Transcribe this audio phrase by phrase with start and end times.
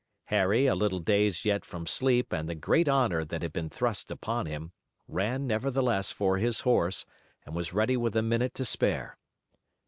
[0.33, 4.09] Harry, a little dazed yet from sleep and the great honor that had been thrust
[4.09, 4.71] upon him,
[5.07, 7.05] ran, nevertheless, for his horse,
[7.45, 9.19] and was ready with a minute to spare.